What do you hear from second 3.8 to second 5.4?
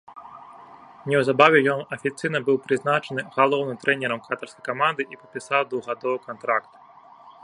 трэнерам катарскай каманды і